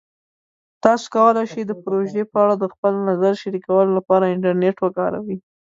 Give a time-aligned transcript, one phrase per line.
[0.83, 5.37] تاسو کولی شئ د پروژې په اړه د خپل نظر شریکولو لپاره انټرنیټ وکاروئ.